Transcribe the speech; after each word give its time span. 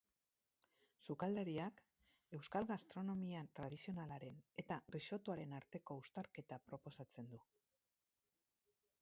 Sukaldariak 1.07 1.83
euskal 2.37 2.65
gastronomia 2.71 3.43
tradizionalaren 3.59 4.41
eta 4.65 4.79
risottoaren 4.97 5.55
arteko 5.61 6.01
uztarketa 6.05 6.61
proposatzen 6.73 7.31
du. 7.37 7.45